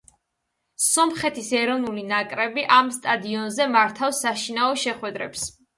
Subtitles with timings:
[0.85, 5.51] სომხეთის ეროვნული ნაკრები ამ სტადიონზე მართავს საშინაო შეხვედრებს.